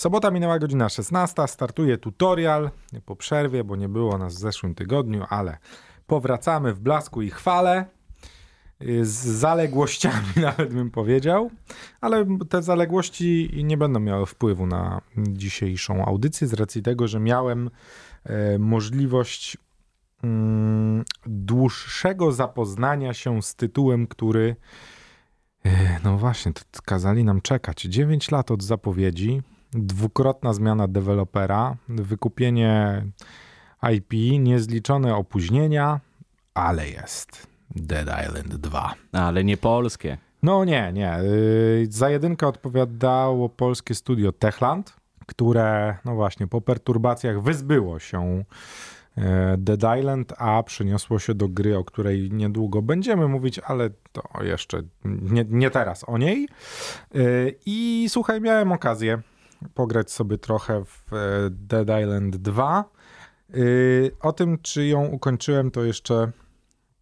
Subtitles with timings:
[0.00, 2.70] Sobota minęła godzina 16, startuje tutorial
[3.06, 5.58] po przerwie, bo nie było nas w zeszłym tygodniu, ale
[6.06, 7.84] powracamy w blasku i chwale.
[8.82, 10.26] y, Z zaległościami
[10.56, 11.50] nawet bym powiedział,
[12.00, 17.70] ale te zaległości nie będą miały wpływu na dzisiejszą audycję z racji tego, że miałem
[18.24, 19.56] e, możliwość
[20.24, 24.56] mm, dłuższego zapoznania się z tytułem, który
[25.64, 27.82] e, no właśnie, to kazali nam czekać.
[27.82, 29.42] 9 lat od zapowiedzi,
[29.72, 33.02] dwukrotna zmiana dewelopera, wykupienie
[33.92, 36.00] IP, niezliczone opóźnienia,
[36.54, 37.46] ale jest
[37.76, 38.94] Dead Island 2.
[39.12, 40.18] Ale nie polskie.
[40.42, 41.18] No nie, nie.
[41.22, 44.96] Yy, Za jedynkę odpowiadało polskie studio Techland,
[45.26, 48.44] które, no właśnie, po perturbacjach wyzbyło się
[49.16, 49.24] yy,
[49.58, 54.82] Dead Island, a przyniosło się do gry, o której niedługo będziemy mówić, ale to jeszcze
[55.04, 56.48] nie, nie teraz o niej.
[57.14, 59.22] Yy, I słuchaj, miałem okazję
[59.74, 61.16] pograć sobie trochę w e,
[61.50, 62.84] Dead Island 2.
[63.54, 66.32] Yy, O tym, czy ją ukończyłem, to jeszcze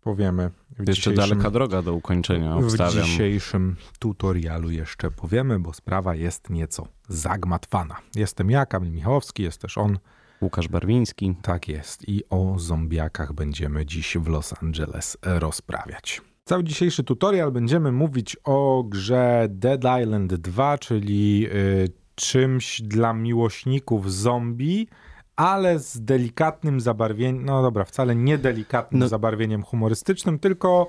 [0.01, 0.51] powiemy.
[0.79, 3.05] w Jeszcze daleka droga do ukończenia, w obstawiam.
[3.05, 7.97] dzisiejszym tutorialu jeszcze powiemy, bo sprawa jest nieco zagmatwana.
[8.15, 9.99] Jestem ja, Kamil Michałowski, jest też on.
[10.43, 11.35] Łukasz Barwiński.
[11.43, 12.09] Tak jest.
[12.09, 16.21] I o zombiakach będziemy dziś w Los Angeles rozprawiać.
[16.45, 24.13] Cały dzisiejszy tutorial będziemy mówić o grze Dead Island 2, czyli y, czymś dla miłośników
[24.13, 24.89] zombie,
[25.37, 29.09] ale z delikatnym zabarwieniem, no dobra, wcale nie delikatnym No.
[29.09, 30.87] zabarwieniem humorystycznym, tylko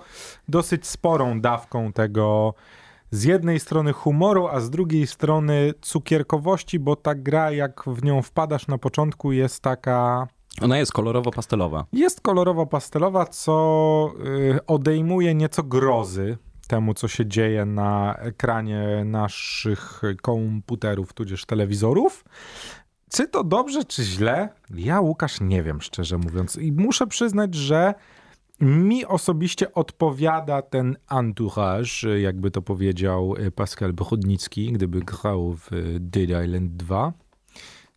[0.47, 2.53] dosyć sporą dawką tego
[3.11, 8.21] z jednej strony humoru, a z drugiej strony cukierkowości, bo ta gra, jak w nią
[8.21, 10.27] wpadasz na początku, jest taka
[10.61, 11.83] Ona jest kolorowo-pastelowa.
[11.93, 14.11] jest kolorowo-pastelowa, co
[14.55, 16.37] y, odejmuje nieco grozy
[16.69, 22.25] temu, co się dzieje na ekranie naszych komputerów, tudzież telewizorów.
[23.11, 24.49] Czy to dobrze, czy źle?
[24.75, 26.57] Ja, Łukasz, nie wiem, szczerze mówiąc.
[26.57, 27.93] I muszę przyznać, że
[28.61, 35.99] mi osobiście odpowiada ten entourage, jakby to powiedział y, Pascal Brodnicki, gdyby grał w y,
[35.99, 37.13] Dead Island 2.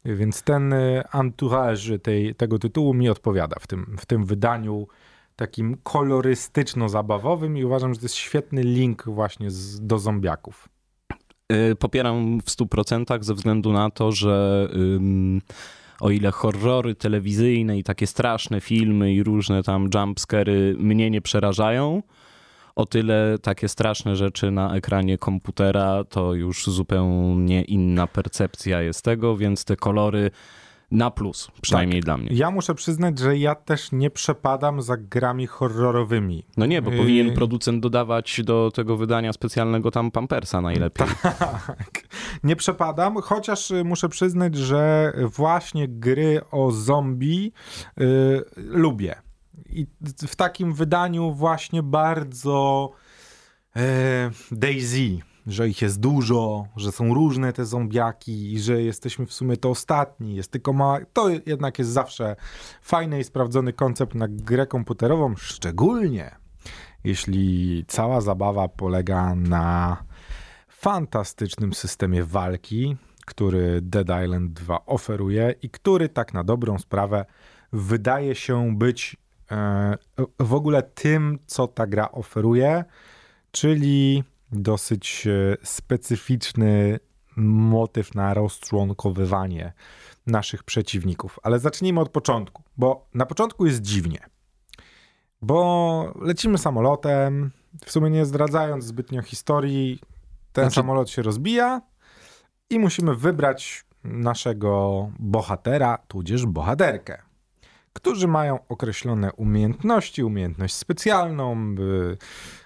[0.04, 4.86] Więc ten y, entourage tej, tego tytułu mi odpowiada w tym, w tym wydaniu
[5.36, 10.68] takim kolorystyczno-zabawowym i uważam, że to jest świetny link właśnie z, do zombiaków.
[11.52, 14.68] Y, Popieram w 100% ze względu na to, że
[16.00, 22.02] o ile horrory telewizyjne i takie straszne filmy i różne tam jumpscary mnie nie przerażają,
[22.76, 29.36] o tyle takie straszne rzeczy na ekranie komputera to już zupełnie inna percepcja jest tego,
[29.36, 30.30] więc te kolory
[30.92, 32.28] na plus, przynajmniej dla mnie.
[32.32, 36.46] Ja muszę przyznać, że ja też nie przepadam za grami horrorowymi.
[36.56, 36.96] No nie, bo Yy.
[36.98, 41.06] powinien producent dodawać do tego wydania specjalnego tam pampersa najlepiej.
[41.22, 42.02] Tak,
[42.44, 47.52] nie przepadam, chociaż y, muszę przyznać, że właśnie gry o zombie
[48.00, 49.14] y, lubię.
[49.66, 49.86] I
[50.28, 52.90] w takim wydaniu właśnie bardzo
[54.50, 59.56] Daisy, że ich jest dużo, że są różne te zombiaki i że jesteśmy w sumie
[59.56, 60.98] to ostatni, jest tylko mała...
[61.12, 62.36] To jednak jest zawsze
[62.82, 66.42] fajny i sprawdzony koncept na grę komputerową, szczególnie
[67.04, 69.96] jeśli cała zabawa polega na
[70.68, 77.24] fantastycznym systemie walki, który Dead Island 2 oferuje i który tak na dobrą sprawę
[77.72, 79.16] wydaje się być
[79.50, 79.96] e,
[80.38, 82.84] w ogóle tym, co ta gra oferuje,
[83.50, 87.00] czyli dosyć e, specyficzny
[87.36, 89.72] motyw na rozczłonkowywanie
[90.26, 91.38] naszych przeciwników.
[91.42, 94.18] Ale zacznijmy od początku, bo na początku jest dziwnie.
[95.42, 97.50] Bo lecimy samolotem,
[97.84, 100.00] w sumie nie zdradzając zbytnio historii,
[100.52, 101.80] ten Znaczy- samolot się rozbija
[102.70, 107.22] i musimy wybrać naszego bohatera, tudzież bohaterkę,
[107.92, 111.74] którzy mają określone umiejętności, umiejętność specjalną,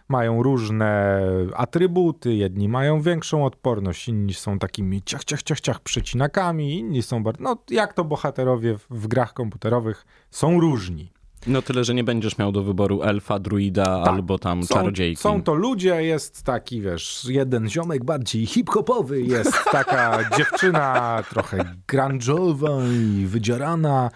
[0.09, 1.21] mają różne
[1.55, 7.23] atrybuty, jedni mają większą odporność, inni są takimi ciach, ciach, ciach, ciach przecinakami, inni są
[7.23, 11.13] bardzo, no jak to bohaterowie w, grach komputerowych są różni.
[11.47, 15.23] No tyle, że nie będziesz miał do wyboru elfa, druida albo tam Są, czarodziejki.
[15.23, 22.83] są to ludzie, jest taki, wiesz, jeden ziomek bardziej hip-hopowy, jest taka dziewczyna trochę grunge'owa
[22.93, 24.11] i wydzierana,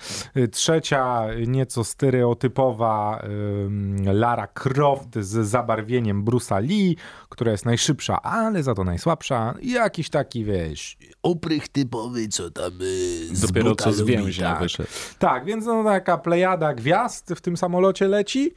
[0.53, 3.23] trzecia nieco stereotypowa
[4.05, 6.97] Lara Croft z zabarwieniem Bruce'a Lee,
[7.29, 9.55] która jest najszybsza, ale za to najsłabsza.
[9.62, 14.62] Jakiś taki, wiesz, oprych typowy, co tam y, z Dopiero co z więźnia tak.
[14.62, 14.88] wyszedł.
[15.19, 18.52] Tak, więc no taka plejada gwiazd, w tym samolocie leci.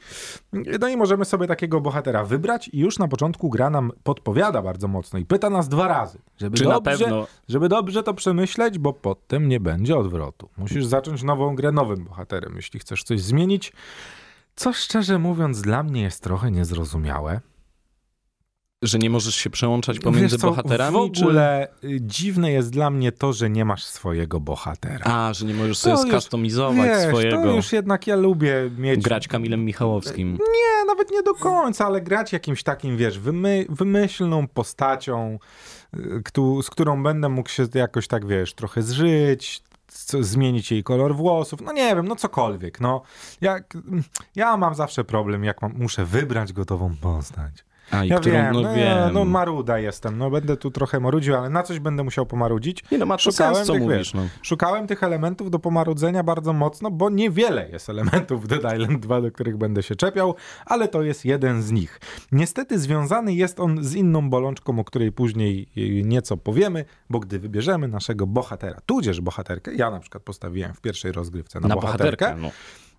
[0.80, 4.88] No i możemy sobie takiego bohatera wybrać i już na początku gra nam podpowiada bardzo
[4.88, 8.78] mocno i pyta nas dwa razy, żeby, Czy na dobrze, pewno- żeby dobrze to przemyśleć,
[8.78, 10.48] bo potem nie będzie odwrotu.
[10.56, 13.72] Musisz zacząć nową grę nowym bohaterem, jeśli chcesz coś zmienić.
[14.56, 17.40] Co szczerze mówiąc dla mnie jest trochę niezrozumiałe.
[18.84, 20.96] Że nie możesz się przełączać pomiędzy co, bohaterami?
[20.96, 24.98] W ogóle y, dziwne jest dla mnie to, że nie masz swojego bohatera.
[25.04, 25.10] Czy...
[25.12, 27.42] A, że nie możesz sobie To skustomizować Wiesz, swojego.
[27.42, 29.02] to już jednak ja lubię mieć...
[29.02, 30.32] Grać Kamilem Michałowskim.
[30.32, 35.38] Nie, nawet nie do końca, ale grać jakimś takim, wiesz, wymy, wymyślną postacią,
[35.96, 39.62] y, któ- z którą będę mógł się jakoś tak, wiesz, trochę zżyć,
[40.20, 43.02] zmienić jej kolor włosów, no nie wiem, no cokolwiek, no.
[43.40, 43.74] Jak,
[44.36, 47.64] ja mam zawsze problem, jak mam, muszę wybrać gotową postać.
[47.90, 49.12] A, i Ja którą, wiem, no, no, wiem.
[49.12, 52.84] no maruda jestem, no będę tu trochę marudził, ale na coś będę musiał pomarudzić.
[52.92, 54.22] Nie no, ma Szukałem sens, co tych, mówisz, wiesz, no.
[54.42, 59.20] Szukałem tych elementów do pomarudzenia bardzo mocno, bo niewiele jest elementów w Dead Island 2,
[59.20, 60.34] do których będę się czepiał,
[60.66, 62.00] ale to jest jeden z nich.
[62.32, 67.38] Niestety związany jest on z inną bolączką, o której później y, nieco powiemy, bo gdy
[67.38, 72.26] wybierzemy naszego bohatera, tudzież bohaterkę, ja na przykład postawiłem w pierwej rozgrywce na, Na bohaterkę,
[72.26, 72.50] bohaterkę, no.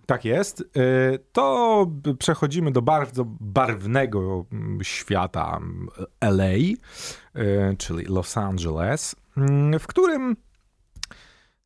[0.06, 0.60] Tak jest.
[0.60, 1.86] Y, To
[2.18, 5.88] przechodzimy do bardzo barwnego mm, świata mm,
[6.20, 10.36] LA, y, czyli Los Angeles, mm, w którym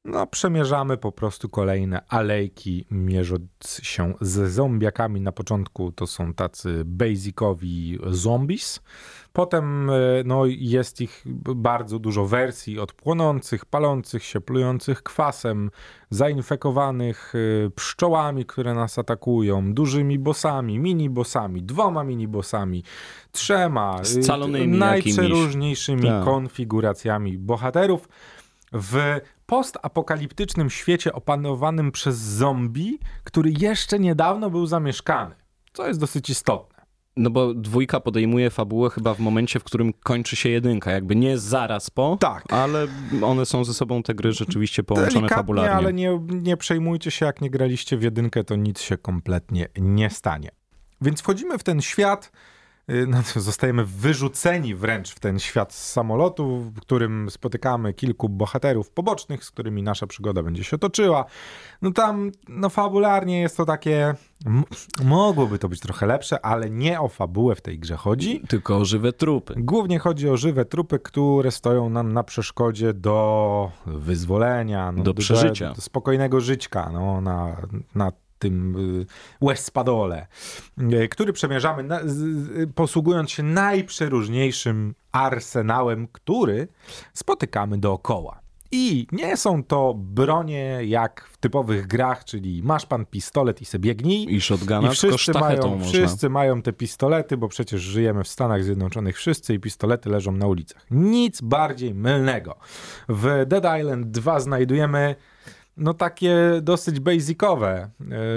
[0.05, 5.20] no, przemierzamy po prostu kolejne alejki, mierząc się z zombiakami.
[5.20, 8.81] Na początku to są tacy basicowi zombies.
[9.32, 11.25] Potem y, no, jest ich
[11.55, 15.70] bardzo dużo wersji od płonących, palących się, plujących kwasem,
[16.11, 22.82] zainfekowanych y, pszczołami, które nas atakują, dużymi bossami, mini-bossami, dwoma mini-bossami,
[23.32, 26.25] trzema, Scalonymi najprzeróżniejszymi Tak.
[26.25, 28.08] konfiguracjami bohaterów
[28.73, 29.20] w
[29.50, 35.35] postapokaliptycznym świecie opanowanym przez zombie, który jeszcze niedawno był zamieszkany.
[35.73, 36.81] Co jest dosyć istotne.
[37.17, 40.91] No bo dwójka podejmuje fabułę chyba w momencie, w którym kończy się jedynka.
[40.91, 42.52] Jakby nie zaraz po, Tak.
[42.52, 42.87] ale
[43.23, 45.73] one są ze sobą te gry rzeczywiście połączone Delikatnie, fabularnie.
[45.73, 50.11] ale nie, nie przejmujcie się, jak nie graliście w jedynkę, to nic się kompletnie nie
[50.11, 50.50] stanie.
[51.00, 52.32] Więc wchodzimy w ten świat,
[53.06, 58.90] no, to zostajemy wyrzuceni wręcz w ten świat z samolotu, w którym spotykamy kilku bohaterów
[58.90, 61.25] pobocznych, z którymi nasza przygoda będzie się toczyła.
[61.82, 64.14] No tam, no fabularnie jest to takie,
[65.04, 68.40] mogłoby to być trochę lepsze, ale nie o fabułę w tej grze chodzi.
[68.48, 69.54] Tylko o żywe trupy.
[69.56, 75.72] Głównie chodzi o żywe trupy, które stoją nam na przeszkodzie do wyzwolenia, no, Do przeżycia.
[75.75, 77.56] do spokojnego żyćka no, na,
[77.94, 79.06] na tym y,
[79.46, 80.26] Westpadole,
[80.92, 82.00] y, który przemierzamy na,
[82.75, 86.69] posługując się najprzeróżniejszym arsenałem, który
[87.14, 88.40] spotykamy dookoła.
[88.72, 93.78] I nie są to bronie jak w typowych grach, czyli masz pan pistolet i se
[93.78, 94.34] biegnij.
[94.34, 95.84] I shotguna, I wszyscy mają, można.
[95.84, 100.46] wszyscy mają te pistolety, bo przecież żyjemy w Stanach Zjednoczonych wszyscy i pistolety leżą na
[100.46, 100.87] ulicach.
[100.90, 102.56] Nic bardziej mylnego.
[103.08, 105.14] W Dead Island 2 znajdujemy
[105.81, 107.91] no takie dosyć basicowe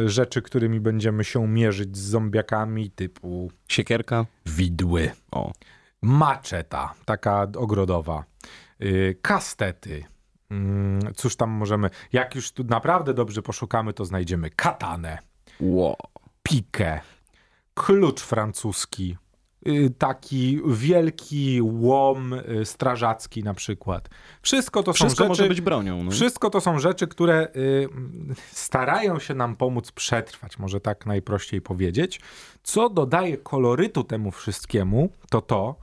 [0.06, 4.25] e, rzeczy, którymi będziemy się mierzyć z zombiakami typu Siekierka.
[4.45, 5.51] widły, O.
[6.01, 8.24] maczeta, taka ogrodowa,
[8.81, 10.04] y, kastety.
[10.51, 15.18] Mm, Cóż tam możemy, jak już tu naprawdę dobrze poszukamy, to znajdziemy katanę,
[15.60, 15.96] Wow.
[16.44, 17.00] pikę,
[17.74, 19.18] klucz francuski,
[19.98, 24.10] taki wielki łom y, strażacki na przykład.
[24.42, 26.04] Wszystko to są Wszystko rzeczy, może być bronią.
[26.04, 26.12] No.
[26.12, 27.89] wszystko to są rzeczy, które y,
[28.51, 32.22] starają się nam pomóc przetrwać, może tak najprościej powiedzieć.
[32.63, 35.75] Co dodaje kolorytu temu wszystkiemu, to to,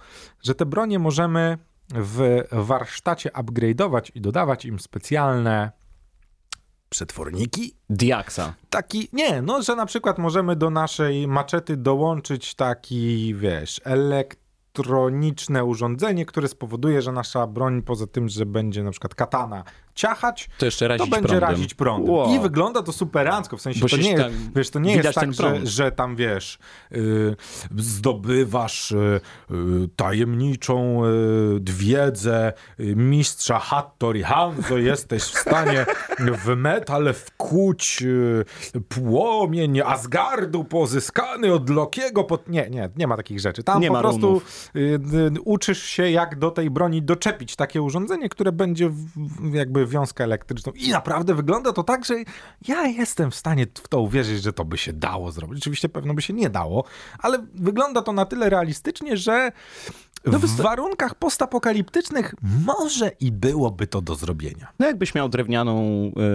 [0.43, 1.59] że te bronie możemy
[1.95, 5.80] w warsztacie upgrade'ować i dodawać im specjalne
[6.91, 8.55] przetworniki, Diaksa.
[8.71, 16.27] taki, nie, no, że na przykład możemy do naszej maczety dołączyć taki, wiesz, elektroniczne urządzenie,
[16.27, 19.65] które spowoduje, że nasza broń, poza tym, że będzie na przykład katana
[20.01, 21.49] ciachać, To jeszcze to razić będzie prądem.
[21.51, 22.11] razić prądem.
[22.15, 22.35] Wow.
[22.35, 25.15] I wygląda to superancko, w sensie Bo to nie, jest, tam- wiesz, to nie jest
[25.15, 26.59] tak, że, że tam, wiesz,
[26.93, 27.37] y,
[27.77, 29.55] zdobywasz y, y,
[29.97, 35.87] tajemniczą y, wiedzę y, mistrza Hattori Hanzo, jesteś w stanie
[36.45, 38.45] w metal wkuć y,
[38.89, 42.25] płomień Asgardu pozyskany od Lokiego.
[42.25, 42.49] Pod...
[42.49, 43.63] Nie, nie, nie ma takich rzeczy.
[43.63, 44.43] Tam Nie po ma prostu
[45.45, 50.73] uczysz się, jak do tej broni doczepić takie urządzenie, które będzie w- jakby wiązkę elektryczną
[50.73, 52.15] i naprawdę wygląda to tak, że
[52.69, 55.59] ja jestem w stanie w to uwierzyć, że to by się dało zrobić.
[55.59, 56.85] Oczywiście pewno by się nie dało,
[57.19, 59.53] ale wygląda to na tyle realistycznie, że
[60.27, 62.35] No w warunkach postapokaliptycznych
[62.67, 64.69] może i byłoby to do zrobienia.
[64.79, 65.83] No jakbyś miał drewnianą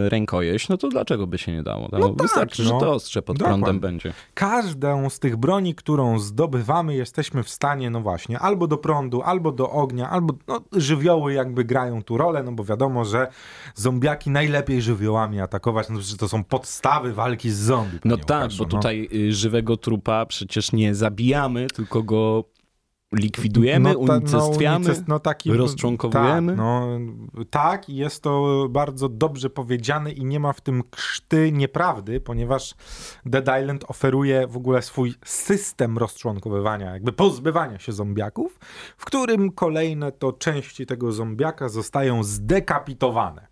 [0.06, 1.90] y, rękojeść, no to dlaczego by się nie dało?
[1.92, 2.70] No, No tak, Wystarczy, no.
[2.70, 3.64] że to ostrze pod Dokładnie.
[3.64, 4.14] prądem będzie.
[4.34, 9.52] Każdą z tych broni, którą zdobywamy, jesteśmy w stanie, no właśnie, albo do prądu, albo
[9.52, 13.28] do ognia, albo no, żywioły jakby grają tu rolę, no bo wiadomo, że
[13.76, 18.00] zombiaki najlepiej żywiołami atakować, no to są podstawy walki z zombie.
[18.06, 22.44] No tak, Łukaszu, bo tutaj y, żywego trupa przecież nie zabijamy, tylko go
[23.16, 26.52] likwidujemy, No ta- unicestwiamy, unicest- no taki- rozczłonkowujemy.
[26.52, 26.88] Tak, no,
[27.50, 32.76] tak, i jest to bardzo dobrze powiedziane i nie ma w tym krzty nieprawdy, ponieważ
[33.26, 38.60] Dead Island oferuje w ogóle swój system rozczłonkowywania, jakby pozbywania się zombiaków,
[38.98, 43.48] w którym kolejne to części tego zombiaka zostają zdekapitowane.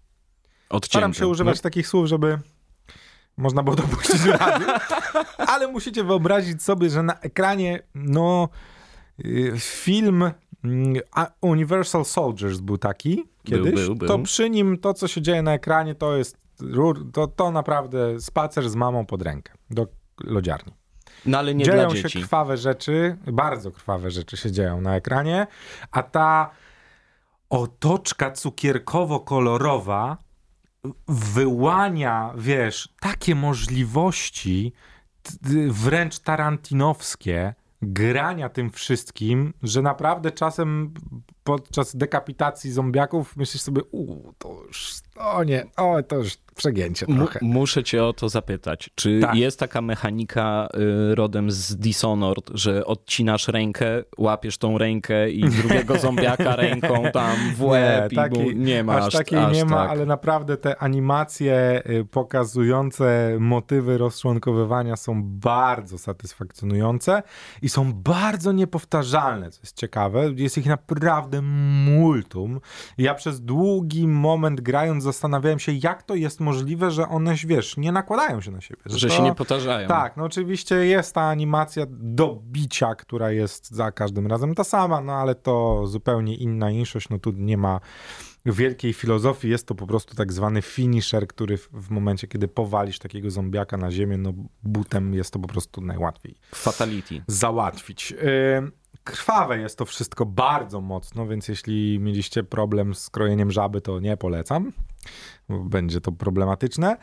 [0.70, 0.91] Odcięte.
[0.91, 2.39] Staram się używać No, takich słów, żeby
[3.38, 4.67] można było dopuścić w radiu,
[5.53, 8.50] ale musicie wyobrazić sobie, że na ekranie, no,
[9.60, 10.32] film
[10.63, 10.96] mm,
[11.41, 14.08] Universal Soldiers był taki kiedyś, był, był.
[14.08, 16.38] to przy nim to, co się dzieje na ekranie, to jest
[17.13, 19.88] to, to naprawdę spacer z mamą pod rękę do
[20.24, 20.74] lodziarni.
[21.25, 25.48] no ale nie dzieją się krwawe rzeczy, bardzo krwawe rzeczy się dzieją na ekranie,
[25.91, 26.50] a ta
[27.50, 30.17] otoczka cukierkowo-kolorowa
[31.08, 34.74] wyłania, wiesz, takie możliwości
[35.70, 40.93] wręcz tarantinowskie grania tym wszystkim, że naprawdę czasem
[41.43, 47.39] podczas dekapitacji zombiaków myślisz sobie, uuu, to już, o nie, o, to już przegięcie trochę.
[47.41, 48.89] muszę cię o to zapytać.
[48.95, 49.35] Czy Tak.
[49.35, 50.67] jest taka mechanika
[51.12, 57.35] y, rodem z Dishonored, że odcinasz rękę, łapiesz tą rękę i drugiego zombiaka ręką tam
[57.55, 59.89] w łeb i mu nie ma aż aż, takiej aż nie ma, tak.
[59.89, 67.23] ale naprawdę te animacje y, pokazujące motywy rozczłonkowywania są bardzo satysfakcjonujące
[67.62, 70.31] i są bardzo niepowtarzalne, co jest ciekawe.
[70.35, 72.59] Jest ich naprawdę multum.
[72.97, 77.91] Ja przez długi moment grając zastanawiałem się, jak to jest możliwe, że one, wiesz, nie
[77.91, 78.81] nakładają się na siebie.
[78.85, 79.13] Że to...
[79.13, 79.87] się nie powtarzają.
[79.87, 85.01] Tak, no oczywiście jest ta animacja do bicia, która jest za każdym razem ta sama,
[85.01, 87.79] no ale to zupełnie inna inszość, no tu nie ma
[88.45, 93.31] wielkiej filozofii, jest to po prostu tak zwany finisher, który w, momencie, kiedy powalisz takiego
[93.31, 97.23] zombiaka na ziemię, no butem jest to po prostu najłatwiej Fatality.
[97.27, 98.11] załatwić.
[98.11, 98.71] Yy,
[99.03, 104.17] Krwawe jest to wszystko bardzo mocno, więc jeśli mieliście problem z krojeniem żaby, to nie
[104.17, 104.73] polecam.
[105.50, 106.97] Będzie to problematyczne.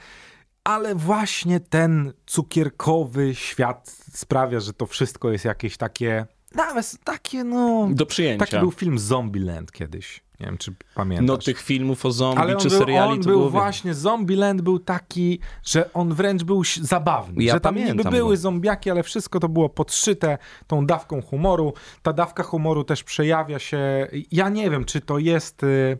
[0.64, 7.88] Ale właśnie ten cukierkowy świat sprawia, że to wszystko jest jakieś takie, nawet takie, no.
[7.90, 8.47] Do przyjęcia.
[8.47, 10.23] Taki był film Zombieland kiedyś.
[10.40, 11.26] Nie wiem, czy pamiętasz.
[11.26, 14.78] No tych filmów o zombie Ale czy był, seriali on to był właśnie, Zombieland był
[14.78, 17.44] taki, że on wręcz był zabawny.
[17.44, 18.40] Ja że tam niby pamiętam były go.
[18.40, 21.73] zombiaki, ale wszystko to było podszyte tą dawką humoru.
[22.02, 25.99] Ta dawka humoru też przejawia się, ja nie wiem, czy to jest y,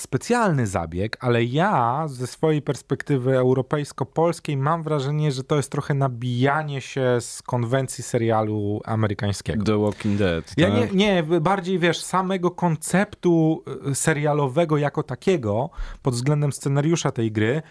[0.00, 6.80] specjalny zabieg, ale ja ze swojej perspektywy europejsko-polskiej mam wrażenie, że to jest trochę nabijanie
[6.80, 9.64] się z konwencji serialu amerykańskiego.
[9.64, 10.54] The Walking Dead.
[10.56, 10.94] Ja tak?
[10.94, 15.70] nie, nie, bardziej wiesz, samego konceptu y, serialowego jako takiego,
[16.02, 17.62] pod względem scenariusza tej gry,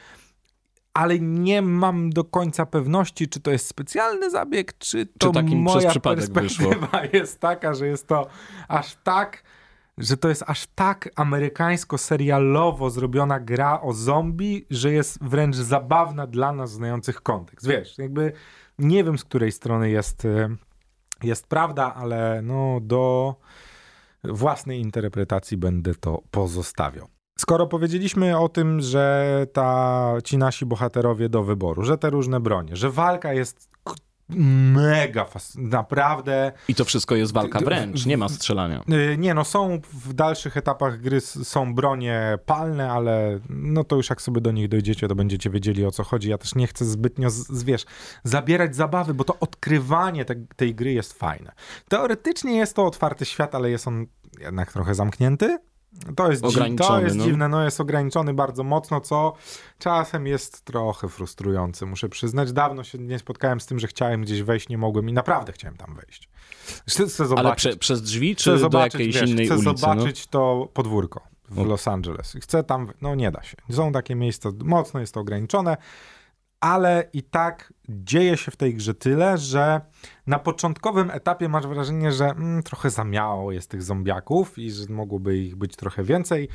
[0.93, 5.75] ale nie mam do końca pewności, czy to jest specjalny zabieg, czy to takim przez
[5.75, 8.27] moja przypadek perspektywa jest taka, że jest to
[8.67, 9.43] aż tak,
[10.00, 16.51] że to jest aż tak amerykańsko-serialowo zrobiona gra o zombie, że jest wręcz zabawna dla
[16.51, 17.68] nas znających kontekst.
[17.68, 18.32] Wiesz, jakby
[18.79, 20.50] nie wiem, z której strony jest, y,
[21.24, 23.36] jest prawda, ale no do
[24.24, 27.08] własnej interpretacji będę to pozostawiał.
[27.39, 32.75] Skoro powiedzieliśmy o tym, że ta, ci nasi bohaterowie do wyboru, że te różne bronie,
[32.75, 33.70] że walka jest
[34.29, 38.83] mega, fas- naprawdę I to wszystko jest walka wręcz, nie ma strzelania.
[39.13, 44.09] Y, Nie, no są w dalszych etapach gry są bronie palne, ale no to już
[44.09, 46.29] jak sobie do nich dojdziecie, to będziecie wiedzieli o co chodzi.
[46.29, 47.86] Ja też nie chcę zbytnio, z, wiesz,
[48.24, 51.51] zabierać zabawy, bo to odkrywanie te, tej gry jest fajne.
[51.89, 54.05] Teoretycznie jest to otwarty świat, ale jest on
[54.39, 55.57] jednak trochę zamknięty.
[56.15, 56.43] To jest,
[56.77, 57.24] to jest no.
[57.24, 59.34] dziwne, no jest ograniczony bardzo mocno, co
[59.79, 62.51] czasem jest trochę frustrujące, muszę przyznać.
[62.51, 65.77] Dawno się nie spotkałem z tym, że chciałem gdzieś wejść, nie mogłem i naprawdę chciałem
[65.77, 66.29] tam wejść.
[66.88, 67.46] Chcę, chcę zobaczyć.
[67.48, 69.72] Ale prze, przez drzwi, czy Chcę do zobaczyć, jakiejś wiesz, innej chcę ulicy?
[69.72, 69.77] no?
[69.77, 71.63] zobaczyć to podwórko w O.
[71.63, 72.38] Los Angeles.
[72.41, 73.58] Chcę tam, no nie da się.
[73.72, 75.77] Są takie miejsca, mocno jest to ograniczone,
[76.59, 79.81] ale i tak dzieje się w tej grze tyle, że
[80.27, 84.85] na początkowym etapie masz wrażenie, że mm, trochę za mało jest tych zombiaków i że
[84.89, 86.49] mogłoby ich być trochę więcej.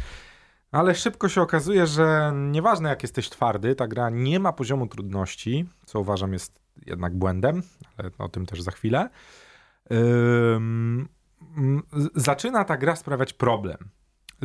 [0.73, 5.69] Ale szybko się okazuje, że nieważne jak jesteś twardy, ta gra nie ma poziomu trudności,
[5.87, 7.63] co uważam jest jednak błędem,
[7.97, 9.11] ale o tym też za chwilę.
[9.93, 11.09] Ym,
[12.15, 13.79] zaczyna ta gra sprawiać problem.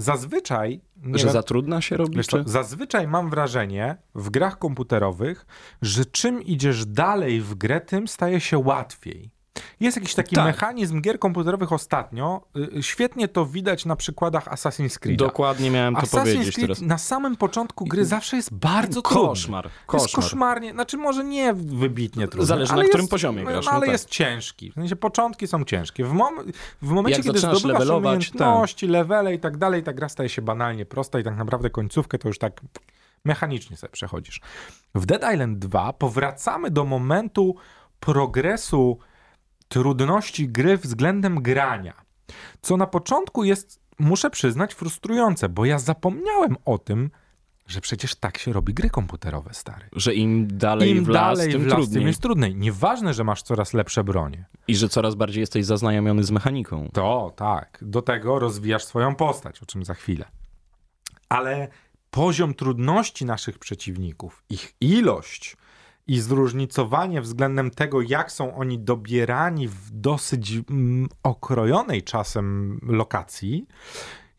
[0.02, 0.82] Zazwyczaj.
[1.04, 2.24] Że wiem, za trudna się robi?
[2.24, 5.46] Co, zazwyczaj mam wrażenie w grach komputerowych,
[5.82, 9.32] że czym idziesz dalej w grę, tym staje się łatwiej.
[9.80, 10.46] Jest jakiś taki tak.
[10.46, 12.42] mechanizm gier komputerowych ostatnio.
[12.58, 15.18] Y, y, świetnie to widać na przykładach Assassin's Creed.
[15.20, 16.82] Dokładnie miałem to Assassin's powiedzieć Creed teraz.
[16.82, 19.28] na samym początku gry zawsze jest bardzo trudny.
[19.28, 19.70] Koszmar.
[19.86, 20.02] koszmar.
[20.02, 22.46] Jest koszmarnie, znaczy może nie wybitnie trudny.
[22.46, 23.66] Zależy na którym jest, poziomie grasz.
[23.66, 23.92] No, ale tak.
[23.92, 24.72] jest ciężki.
[24.72, 26.06] W sensie początki są ciężkie.
[26.06, 26.36] W, mom
[26.82, 28.94] w momencie, Jak kiedy zdobywasz levelować, umiejętności, tak.
[28.94, 32.28] levele i tak dalej, ta gra staje się banalnie prosta i tak naprawdę końcówkę to
[32.28, 32.62] już tak
[33.26, 34.42] mechanicznie sobie przechodzisz.
[34.96, 37.56] W Dead Island 2 powracamy do momentu
[38.00, 39.00] progresu
[39.70, 41.94] trudności gry względem grania.
[42.62, 47.10] Co na początku jest, muszę przyznać, frustrujące, bo ja zapomniałem o tym,
[47.68, 49.90] że przecież tak się robi gry komputerowe, stary.
[49.94, 52.00] Że im dalej Im w las, dalej tym w las, trudniej.
[52.00, 52.56] Tym jest trudniej.
[52.56, 54.46] Nieważne, że masz coraz lepsze bronie.
[54.68, 56.90] I że coraz bardziej jesteś zaznajomiony z mechaniką.
[56.94, 57.80] To, tak.
[57.82, 60.26] Do tego rozwijasz swoją postać, o czym za chwilę.
[61.30, 61.68] Ale
[62.12, 65.58] poziom trudności naszych przeciwników, ich ilość,
[66.10, 73.68] i zróżnicowanie względem tego, jak są oni dobierani w dosyć mm, okrojonej czasem lokacji,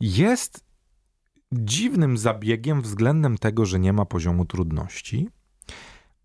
[0.00, 0.64] jest
[1.52, 5.28] dziwnym zabiegiem względem tego, że nie ma poziomu trudności.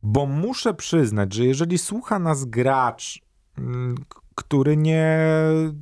[0.03, 3.21] Bo muszę przyznać, że jeżeli słucha nas gracz,
[3.57, 3.95] mm,
[4.35, 5.19] który nie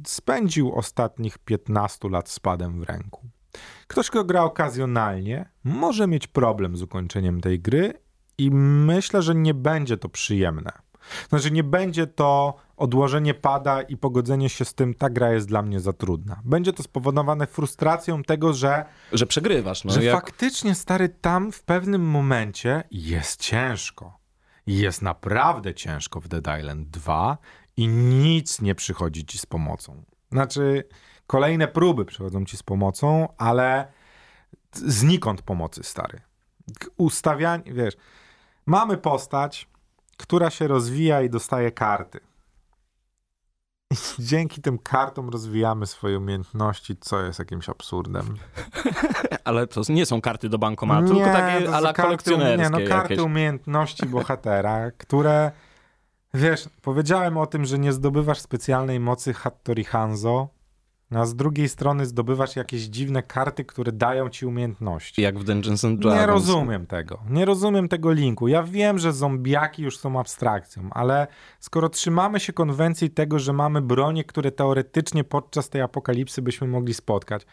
[0.08, 3.28] spędził ostatnich 15 lat z padem w ręku,
[3.88, 8.03] ktoś, kto gra okazjonalnie, może mieć problem z ukończeniem tej gry
[8.38, 10.72] i myślę, że nie będzie to przyjemne.
[11.30, 15.62] Znaczy, nie będzie to odłożenie pada i pogodzenie się z tym, ta gra jest dla
[15.62, 16.42] mnie za trudna.
[16.46, 18.86] Będzie to spowodowane frustracją tego, że.
[19.12, 19.84] Że przegrywasz.
[19.84, 20.16] No, że jak...
[20.16, 24.20] faktycznie, stary, tam w pewnym momencie jest ciężko.
[24.68, 27.38] Jest naprawdę ciężko w Dead Island 2
[27.78, 30.04] i nic nie przychodzi ci z pomocą.
[30.32, 30.84] Znaczy,
[31.28, 33.88] kolejne próby przychodzą ci z pomocą, ale
[34.74, 36.22] znikąd pomocy, stary.
[36.98, 37.94] Ustawianie, wiesz
[38.66, 39.68] Mamy postać,
[40.18, 42.20] która się rozwija i dostaje karty.
[43.92, 43.96] I
[44.30, 48.26] dzięki tym kartom rozwijamy swoje umiejętności, co jest jakimś absurdem.
[49.44, 52.64] Ale to nie są karty do bankomatu, nie, tylko takie ala kolekcjonerskie.
[52.64, 53.26] Nie, no karty jakieś.
[53.26, 55.52] umiejętności bohatera, które
[56.34, 60.48] wiesz, powiedziałem o tym, że nie zdobywasz specjalnej mocy Hattori Hanzo,
[61.20, 65.22] a z drugiej strony zdobywasz jakieś dziwne karty, które dają ci umiejętności.
[65.22, 66.22] Jak w Dungeons and Dragons.
[66.22, 67.20] Nie rozumiem tego.
[67.30, 68.48] Nie rozumiem tego linku.
[68.48, 71.28] Ja wiem, że zombiaki już są abstrakcją, ale
[71.60, 76.94] skoro trzymamy się konwencji tego, że mamy bronie, które teoretycznie podczas tej apokalipsy byśmy mogli
[76.94, 77.46] spotkać,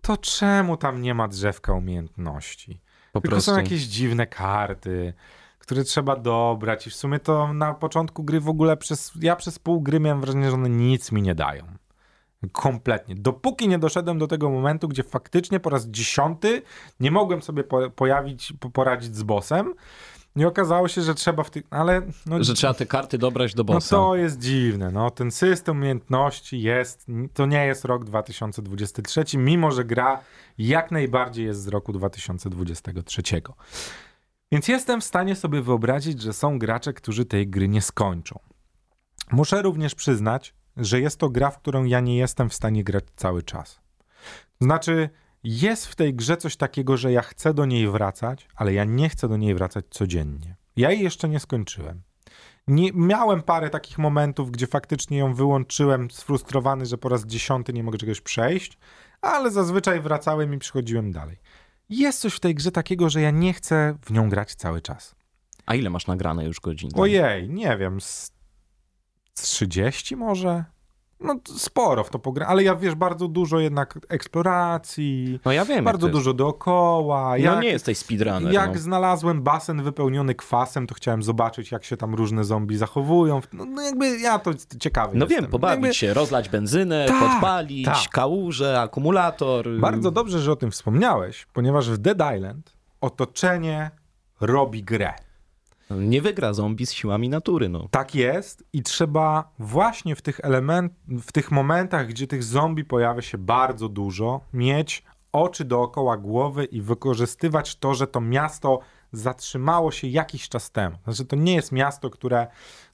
[0.00, 2.80] to czemu tam nie ma drzewka umiejętności?
[3.12, 3.50] Po Tylko prostu.
[3.50, 5.14] są jakieś dziwne karty
[5.62, 9.58] które trzeba dobrać i w sumie to na początku gry w ogóle przez, ja przez
[9.58, 11.64] pół gry miałem wrażenie, że one nic mi nie dają.
[12.52, 13.14] Kompletnie.
[13.14, 16.62] Dopóki nie doszedłem do tego momentu, gdzie faktycznie po raz dziesiąty
[17.00, 19.74] nie mogłem sobie po, pojawić, po, poradzić z bossem.
[20.36, 21.64] Nie okazało się, że trzeba w tych.
[21.70, 22.02] Ale.
[22.26, 23.96] No, że trzeba te karty dobrać do bossa.
[23.96, 24.90] No to jest dziwne.
[24.90, 27.06] No, ten system umiejętności jest.
[27.34, 30.20] To nie jest rok 2023, mimo że gra
[30.58, 33.22] jak najbardziej jest z roku 2023.
[34.52, 38.38] Więc jestem w stanie sobie wyobrazić, że są gracze, którzy tej gry nie skończą.
[39.30, 43.04] Muszę również przyznać, że jest to gra, w którą ja nie jestem w stanie grać
[43.16, 43.80] cały czas.
[44.60, 45.10] Znaczy,
[45.44, 49.08] jest w tej grze coś takiego, że ja chcę do niej wracać, ale ja nie
[49.08, 50.56] chcę do niej wracać codziennie.
[50.76, 52.02] Ja jej jeszcze nie skończyłem.
[52.66, 57.82] Nie, miałem parę takich momentów, gdzie faktycznie ją wyłączyłem, sfrustrowany, że po raz dziesiąty nie
[57.82, 58.78] mogę czegoś przejść,
[59.20, 61.36] ale zazwyczaj wracałem i przychodziłem dalej.
[61.88, 65.14] Jest coś w tej grze takiego, że ja nie chcę w nią grać cały czas.
[65.66, 66.90] A ile masz nagrane już godzin?
[66.94, 67.98] Ojej, nie wiem,
[69.34, 70.64] 30 może?
[71.24, 75.40] No sporo w to pogra, ale ja wiesz, bardzo dużo jednak eksploracji.
[75.44, 75.84] No ja wiem.
[75.84, 77.28] Bardzo dużo dookoła.
[77.28, 78.52] No jak, no nie jesteś speedrunner.
[78.52, 78.80] Jak no.
[78.80, 83.40] znalazłem basen wypełniony kwasem, to chciałem zobaczyć, jak się tam różne zombie zachowują.
[83.52, 85.42] No, no jakby ja to ciekawy No jestem.
[85.42, 85.94] wiem, pobawić jakby...
[85.94, 88.08] się, rozlać benzynę, tak, podpalić, tak.
[88.08, 89.80] kałuże, akumulator.
[89.80, 93.90] Bardzo dobrze, że o tym wspomniałeś, ponieważ w Dead Island otoczenie
[94.40, 95.12] robi grę.
[96.00, 97.68] Nie wygra zombie z siłami natury.
[97.68, 97.88] No.
[97.90, 103.22] Tak jest i trzeba właśnie w tych element, w tych momentach, gdzie tych zombie pojawia
[103.22, 108.80] się bardzo dużo, mieć oczy dookoła głowy i wykorzystywać to, że to miasto
[109.12, 110.96] zatrzymało się jakiś czas temu.
[111.04, 112.46] Znaczy, to nie jest miasto, które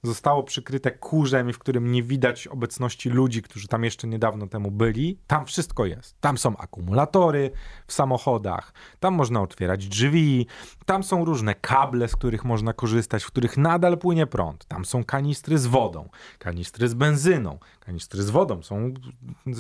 [0.03, 4.71] zostało przykryte kurzem i w którym nie widać obecności ludzi, którzy tam jeszcze niedawno temu
[4.71, 5.19] byli.
[5.27, 6.21] Tam wszystko jest.
[6.21, 7.51] Tam są akumulatory
[7.87, 10.47] w samochodach, tam można otwierać drzwi,
[10.87, 14.65] tam są różne kable, z których można korzystać, w których nadal płynie prąd.
[14.65, 17.59] Tam są kanistry z wodą, kanistry z benzyną.
[17.81, 18.95] Kanistry z wodą są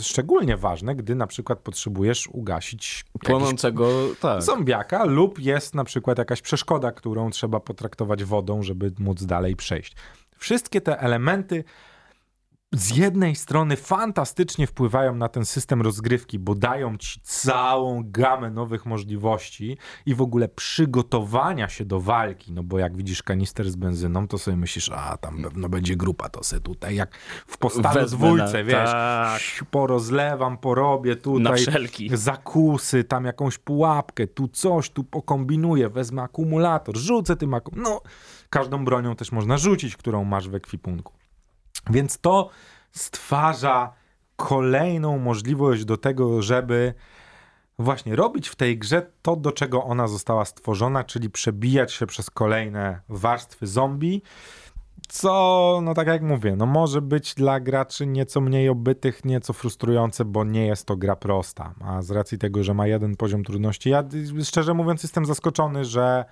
[0.02, 3.88] szczególnie ważne, gdy na przykład potrzebujesz ugasić płonącego
[4.20, 4.42] tak.
[4.42, 9.96] zombiaka lub jest na przykład jakaś przeszkoda, którą trzeba potraktować wodą, żeby móc dalej przejść.
[10.38, 11.64] Wszystkie te elementy
[12.72, 18.86] z jednej strony fantastycznie wpływają na ten system rozgrywki, bo dają ci całą gamę nowych
[18.86, 22.52] możliwości i w ogóle przygotowania się do walki.
[22.52, 26.28] No bo jak widzisz kanister z benzyną, to sobie myślisz, a tam pewno będzie grupa,
[26.28, 29.40] to se tutaj jak w postale dwójce, wiesz, tak.
[29.70, 31.64] porozlewam, porobię tutaj
[32.12, 37.94] zakusy, tam jakąś pułapkę, tu coś, tu pokombinuję, wezmę akumulator, rzucę tym akumulator.
[37.94, 38.10] No,
[38.50, 41.17] każdą bronią też można rzucić, którą masz w ekwipunku.
[41.90, 42.50] Więc to
[42.92, 43.92] stwarza
[44.36, 46.94] kolejną możliwość do tego, żeby
[47.78, 52.30] właśnie robić w tej grze to, do czego ona została stworzona, czyli przebijać się przez
[52.30, 54.22] kolejne warstwy zombie
[55.08, 60.24] co, no tak jak mówię, no może być dla graczy nieco mniej obytych, nieco frustrujące,
[60.24, 61.74] bo nie jest to gra prosta.
[61.80, 64.04] A z racji tego, że ma jeden poziom trudności, ja
[64.44, 66.24] szczerze mówiąc jestem zaskoczony, że,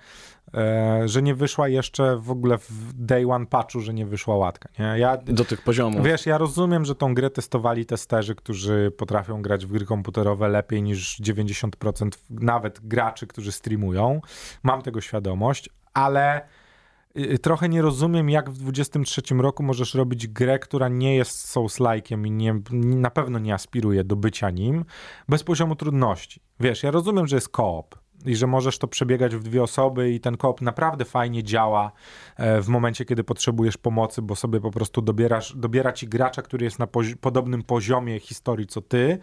[0.53, 4.69] e, że nie wyszła jeszcze w ogóle w day one patchu, że nie wyszła łatka.
[4.79, 4.99] Nie?
[4.99, 6.05] Ja, Do tych poziomów.
[6.05, 10.83] Wiesz, ja rozumiem, że tą grę testowali testerzy, którzy potrafią grać w gry komputerowe lepiej
[10.83, 14.21] niż 90% nawet graczy, którzy streamują.
[14.63, 16.41] Mam tego świadomość, ale
[17.41, 22.31] trochę nie rozumiem, jak w 23 roku możesz robić grę, która nie jest Souls-like'iem i
[22.31, 22.61] nie,
[22.95, 24.85] na pewno nie aspiruje do bycia nim,
[25.29, 26.41] bez poziomu trudności.
[26.59, 30.19] Wiesz, ja rozumiem, że jest koop i że możesz to przebiegać w dwie osoby i
[30.19, 31.91] ten koop naprawdę fajnie działa
[32.37, 36.65] e, w momencie, kiedy potrzebujesz pomocy, bo sobie po prostu dobierasz, dobiera ci gracza, który
[36.65, 39.19] jest na pozi podobnym poziomie historii co ty,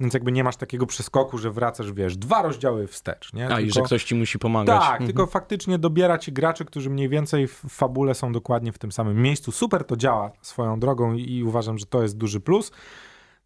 [0.00, 3.44] więc jakby nie masz takiego przeskoku, że wracasz, wiesz, dwa rozdziały wstecz, nie?
[3.44, 3.62] A tylko...
[3.62, 4.80] i że ktoś ci musi pomagać.
[4.80, 5.06] Tak, mhm.
[5.06, 9.22] tylko faktycznie dobiera ci graczy, którzy mniej więcej w fabule są dokładnie w tym samym
[9.22, 9.52] miejscu.
[9.52, 12.72] Super to działa swoją drogą i, i uważam, że to jest duży plus.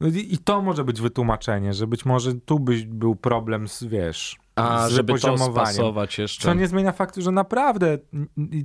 [0.00, 4.41] No I to może być wytłumaczenie, że być może tu byś był problem z, wiesz,
[4.56, 6.44] a, żeby to spasować jeszcze.
[6.44, 7.98] Co nie zmienia faktu, że naprawdę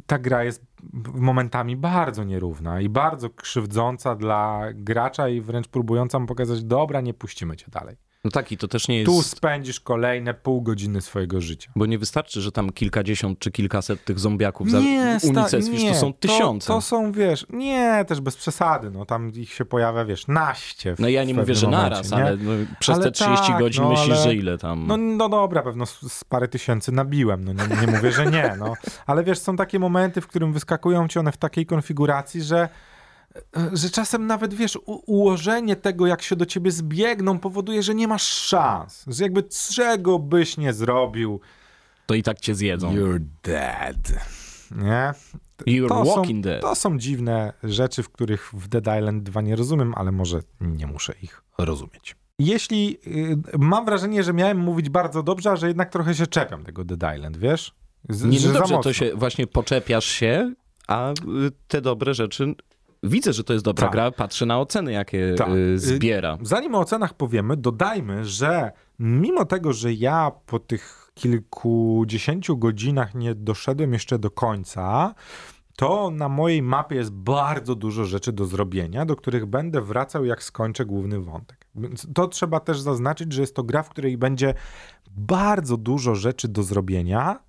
[0.06, 0.66] ta gra jest
[1.14, 7.14] momentami bardzo nierówna i bardzo krzywdząca dla gracza i wręcz próbująca mu pokazać, dobra, nie
[7.14, 7.98] puścimy cię dalej.
[8.24, 9.06] No tak, i to też nie jest.
[9.06, 11.72] Tu spędzisz kolejne pół godziny swojego życia.
[11.76, 16.00] Bo nie wystarczy, że tam kilkadziesiąt czy kilkaset tych zombiaków za nie, unicestwisz, nie, to
[16.00, 16.68] są tysiące.
[16.68, 20.96] To, to, są, wiesz, nie, też bez przesady, no tam ich się pojawia, wiesz, naście.
[20.96, 22.18] W, no ja nie mówię, że momencie, naraz, nie?
[22.18, 24.24] ale no, przez ale te 30 tak, godzin no, myślisz, ale...
[24.24, 24.88] że ile tam.
[24.88, 28.56] No, no dobra, pewno z, z parę tysięcy nabiłem, no nie, nie mówię, że nie,
[28.60, 28.74] no.
[29.06, 32.70] Ale wiesz, są takie momenty, w którym wyskakują ci one w takiej konfiguracji, że
[33.74, 38.24] że czasem nawet wiesz, ułożenie tego, jak się do ciebie zbiegną, powoduje, że nie masz
[38.24, 39.06] szans.
[39.08, 41.40] Że jakby czego byś nie zrobił,
[42.08, 42.96] to i tak cię zjedzą.
[42.96, 43.98] You're dead.
[44.72, 45.14] Nie?
[45.68, 46.62] You're to walking są, dead.
[46.62, 50.88] To są dziwne rzeczy, w których w Dead Island 2 nie rozumiem, ale może nie
[50.88, 52.16] muszę ich rozumieć.
[52.40, 56.64] Jeśli y, mam wrażenie, że miałem mówić bardzo dobrze, a że jednak trochę się czepiam
[56.64, 57.74] tego Dead Island, wiesz?
[58.10, 60.54] Z, nie, no dobrze, to się właśnie poczepiasz się,
[60.88, 61.16] a y,
[61.68, 62.56] te dobre rzeczy
[63.04, 63.92] widzę, że to jest dobra tak.
[63.92, 65.50] gra, patrzę na oceny, jakie tak.
[65.50, 66.38] Y, zbiera.
[66.42, 73.36] Zanim o ocenach powiemy, dodajmy, że mimo tego, że ja po tych kilkudziesięciu godzinach nie
[73.36, 75.16] doszedłem jeszcze do końca,
[75.76, 80.44] to na mojej mapie jest bardzo dużo rzeczy do zrobienia, do których będę wracał, jak
[80.44, 81.68] skończę główny wątek.
[82.14, 84.54] To trzeba też zaznaczyć, że jest to gra, w której będzie
[85.12, 87.40] bardzo dużo rzeczy do zrobienia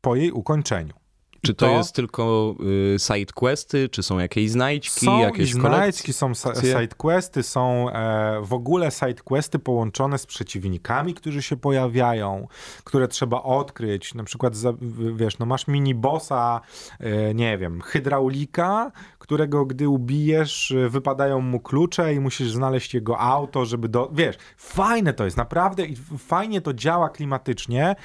[0.00, 0.94] po jej ukończeniu.
[1.42, 2.54] Czy to, to, jest tylko
[2.94, 8.40] y, side questy, czy są jakieś znajdźki, są jakieś znajdźki, są side questy, są e,
[8.42, 12.48] w ogóle side questy połączone z przeciwnikami, którzy się pojawiają,
[12.84, 14.14] które trzeba odkryć.
[14.14, 14.72] Na przykład, za,
[15.16, 16.60] wiesz, no masz mini bossa,
[17.00, 23.18] e, nie wiem, hydraulika, którego gdy ubijesz, e, wypadają mu klucze i musisz znaleźć jego
[23.18, 24.10] auto, żeby do...
[24.12, 27.96] Wiesz, fajne to jest, naprawdę i fajnie to działa klimatycznie.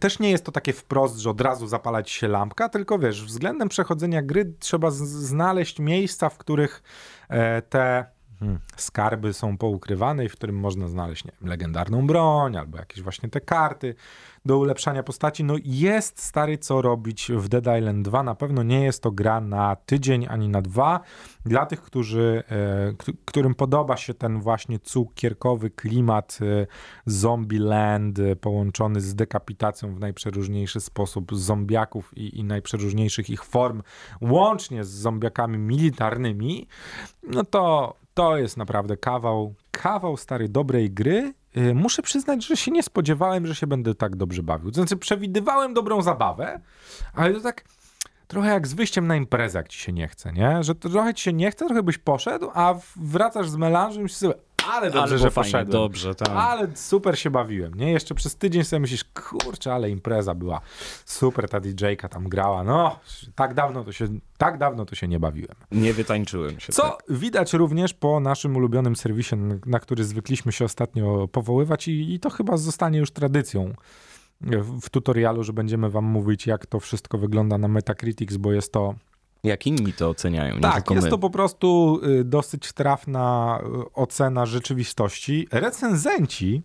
[0.00, 3.68] Też nie jest to takie wprost, że od razu zapalać się lampka, tylko wiesz, względem
[3.68, 6.82] przechodzenia gry trzeba znaleźć miejsca, w których
[7.28, 8.04] e, te
[8.76, 13.40] skarby są poukrywane i w którym można znaleźć nie legendarną broń albo jakieś właśnie te
[13.40, 13.94] karty
[14.44, 15.44] do ulepszania postaci.
[15.44, 18.22] No jest stary co robić w Dead Island 2.
[18.22, 21.00] Na pewno nie jest to gra na tydzień ani na dwa.
[21.44, 26.66] Dla tych, którzy, e, którym podoba się ten właśnie cukierkowy klimat e,
[27.06, 33.82] Zombie Land e, połączony z dekapitacją w najprzeróżniejszy sposób zombiaków i, i najprzeróżniejszych ich form,
[34.20, 36.68] łącznie z zombiakami militarnymi,
[37.22, 42.70] no to to jest naprawdę kawał, kawał starej dobrej gry Y, muszę przyznać, że się
[42.70, 44.72] nie spodziewałem, że się będę tak dobrze bawił.
[44.72, 46.60] Znaczy, przewidywałem dobrą zabawę,
[47.14, 47.64] ale to tak
[48.26, 50.62] trochę jak z wyjściem na imprezę, jak ci się nie chce, nie?
[50.62, 54.34] Że trochę ci się nie chce, trochę byś poszedł, a wracasz z melanżem i sobie,
[54.72, 55.82] ale dobrze, ale że fajnie, poszedłem.
[55.82, 56.28] Dobrze, tak.
[56.28, 57.92] Ale super się bawiłem, nie?
[57.92, 60.60] Jeszcze przez tydzień sobie myślisz, kurczę, ale impreza była
[61.04, 63.00] super, ta DJ-ka tam grała, no,
[63.34, 65.56] tak dawno to się, tak dawno to się nie bawiłem.
[65.72, 66.72] Nie wytańczyłem się.
[66.72, 67.02] Co tak.
[67.08, 72.30] widać również po naszym ulubionym serwisie, na który zwykliśmy się ostatnio powoływać i, i to
[72.30, 73.74] chyba zostanie już tradycją
[74.82, 78.94] w tutorialu, że będziemy wam mówić, jak to wszystko wygląda na Metacritics, bo jest to
[79.44, 80.60] jak inni to oceniają.
[80.60, 85.48] Tak, jest to po prostu y, dosyć trafna y, ocena rzeczywistości.
[85.52, 86.62] Recenzenci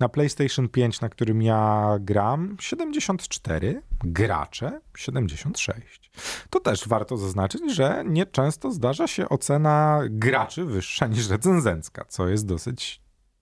[0.00, 6.10] na PlayStation 5, na którym ja gram, 74, gracze 76.
[6.50, 12.46] To też warto zaznaczyć, że nieczęsto zdarza się ocena graczy wyższa niż recenzencka, co jest
[12.46, 13.00] dosyć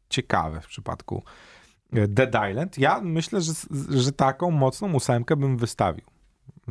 [0.08, 1.22] ciekawe w przypadku
[1.96, 2.78] y, Dead Island.
[2.78, 3.52] Ja myślę, że,
[3.90, 6.11] że taką mocną ósemkę bym wystawił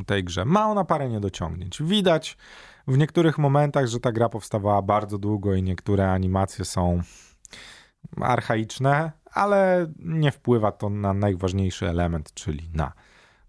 [0.05, 0.45] tej grze.
[0.45, 1.83] Ma ona parę niedociągnięć.
[1.83, 2.37] Widać
[2.87, 7.01] w niektórych momentach, że ta gra powstawała bardzo długo i niektóre animacje są
[8.21, 12.91] archaiczne, ale nie wpływa to na najważniejszy element, czyli na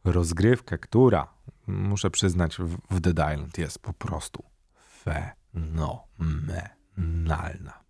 [0.04, 1.34] rozgrywkę, która,
[1.66, 2.58] muszę przyznać,
[2.90, 4.44] w Dead Island jest po prostu
[5.02, 7.82] fenomenalna.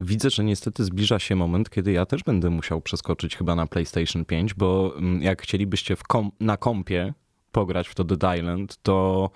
[0.00, 4.24] Widzę, że niestety zbliża się moment, kiedy ja też będę musiał przeskoczyć chyba na PlayStation
[4.24, 7.14] 5, bo mm, jak chcielibyście kom na kompie
[7.56, 9.30] pograć w to Dead Island, to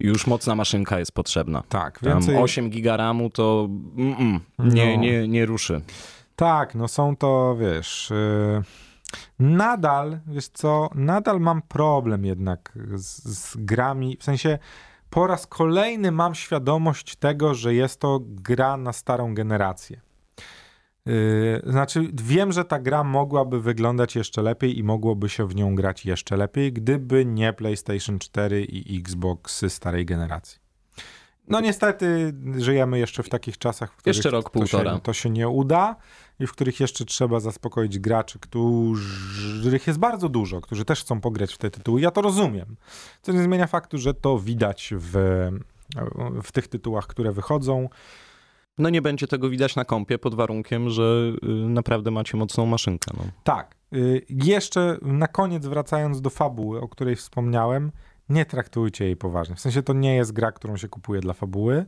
[0.00, 1.62] już mocna maszynka jest potrzebna.
[1.68, 2.34] Tak, więcej...
[2.34, 5.02] Tam 8 giga RAMu to mm -mm, nie, no.
[5.02, 5.80] nie, nie ruszy.
[6.36, 8.10] Tak, no są to, wiesz...
[8.10, 8.62] Yy...
[9.38, 14.58] Nadal, wiesz co, nadal mam problem jednak z, z grami, w sensie
[15.10, 20.00] po raz kolejny mam świadomość tego, że jest to gra na starą generację.
[21.06, 25.74] Yy, znaczy, wiem, że ta gra mogłaby wyglądać jeszcze lepiej i mogłoby się w nią
[25.74, 30.60] grać jeszcze lepiej, gdyby nie PlayStation 4 i Xbox starej generacji.
[31.48, 34.94] No niestety żyjemy jeszcze w takich czasach, w których jeszcze rok, to, półtora.
[34.94, 35.96] Się, to się nie uda
[36.40, 41.54] i w których jeszcze trzeba zaspokoić graczy, których jest bardzo dużo, którzy też chcą pograć
[41.54, 42.00] w te tytuły.
[42.00, 42.76] Ja to rozumiem.
[43.22, 45.16] Co nie zmienia faktu, że to widać w,
[46.42, 47.88] w tych tytułach, które wychodzą.
[48.78, 53.10] No nie będzie tego widać na kompie pod warunkiem, że y, naprawdę macie mocną maszynkę.
[53.16, 53.24] No.
[53.44, 53.76] Tak.
[53.94, 57.92] Y, jeszcze na koniec wracając do fabuły, o której wspomniałem,
[58.28, 59.56] nie traktujcie jej poważnie.
[59.56, 61.86] W sensie to nie jest gra, którą się kupuje dla fabuły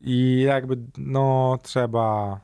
[0.00, 2.40] i jakby no trzeba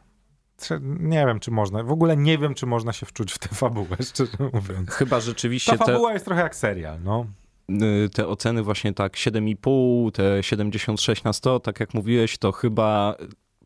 [0.83, 1.83] nie wiem, czy można.
[1.83, 4.90] W ogóle nie wiem, czy można się wczuć w tę fabułę, szczerze mówiąc.
[4.90, 5.79] Chyba rzeczywiście.
[5.79, 6.14] Ta fabuła te...
[6.14, 7.26] jest trochę jak serial, no.
[7.70, 13.16] Y, te oceny właśnie tak 7,5, te 76 na 100, tak jak mówiłeś, to chyba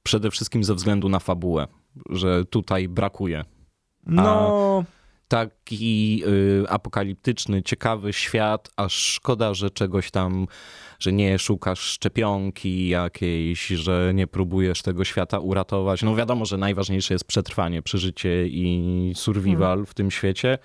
[0.02, 1.66] przede wszystkim ze względu na fabułę,
[2.10, 3.44] że tutaj brakuje.
[4.06, 4.84] No.
[5.28, 10.46] taki y, apokaliptyczny, ciekawy świat, aż szkoda, że czegoś tam,
[10.98, 16.02] że nie szukasz szczepionki jakiejś, że nie próbujesz tego świata uratować.
[16.02, 19.86] No wiadomo, że najważniejsze jest przetrwanie, przeżycie i survival hmm.
[19.86, 20.58] w tym świecie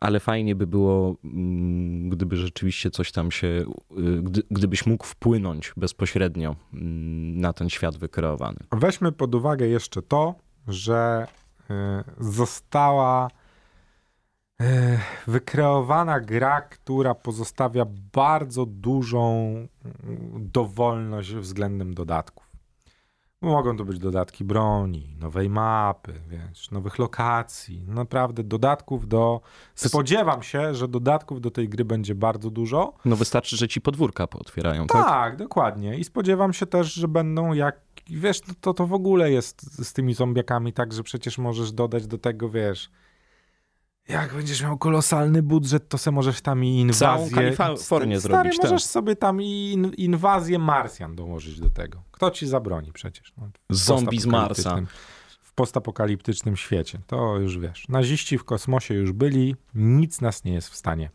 [0.00, 5.72] ale fajnie by było, mm, gdyby rzeczywiście coś tam się, y, gdy, gdybyś mógł wpłynąć
[5.76, 8.58] bezpośrednio mm, na ten świat wykreowany.
[8.72, 10.34] Weźmy pod uwagę jeszcze to,
[10.68, 11.26] że
[11.70, 11.74] y,
[12.24, 13.28] została
[14.62, 14.64] y,
[15.26, 19.54] wykreowana gra, która pozostawia bardzo dużą
[20.38, 22.49] dowolność względem dodatków.
[23.42, 27.84] Mogą to być dodatki broni, nowej mapy, wiesz, nowych lokacji.
[27.88, 29.40] Naprawdę dodatków do.
[29.74, 32.92] Spodziewam się, że dodatków do tej gry będzie bardzo dużo.
[33.04, 35.06] No wystarczy, że ci podwórka pootwierają, tak?
[35.06, 35.98] Tak, dokładnie.
[35.98, 37.80] I spodziewam się też, że będą jak.
[38.10, 42.18] Wiesz, to, to w ogóle jest z tymi zombiakami tak, że przecież możesz dodać do
[42.18, 42.90] tego, wiesz
[44.08, 47.06] jak będziesz miał kolosalny budżet, to se możesz tam i inwazję...
[47.06, 48.58] Całą Kalifornię stary, zrobić.
[48.62, 48.90] możesz tak.
[48.90, 52.02] sobie tam i in, inwazję Marsjan dołożyć do tego.
[52.10, 53.32] Kto ci zabroni przecież?
[53.36, 54.82] No, Zombie z Marsa.
[55.42, 57.00] W postapokaliptycznym świecie.
[57.06, 57.88] To już wiesz.
[57.88, 59.56] Naziści w kosmosie już byli.
[59.74, 61.10] Nic nas nie jest w stanie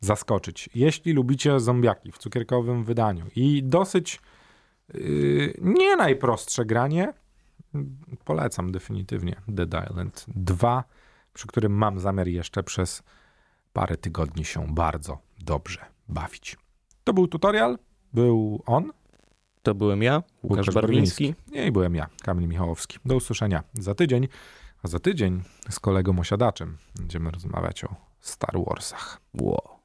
[0.00, 0.68] zaskoczyć.
[0.74, 4.20] Jeśli lubicie zombiaki w cukierkowym wydaniu i dosyć
[4.94, 7.12] Yy, nie najprostsze granie.
[8.24, 10.84] Polecam definitywnie Dead Island 2,
[11.32, 13.02] przy którym mam zamiar jeszcze przez
[13.72, 16.56] parę tygodni się bardzo dobrze bawić.
[17.04, 17.78] To był tutorial,
[18.12, 18.92] był on,
[19.62, 21.34] To byłem ja, Łukasz, Łukasz Barwiński.
[21.48, 22.98] Nie, i byłem ja, Kamil Michałowski.
[23.04, 24.28] Do usłyszenia za tydzień,
[24.82, 29.20] a za tydzień z kolegą osiadaczem będziemy rozmawiać o Star Warsach.
[29.34, 29.79] Wow.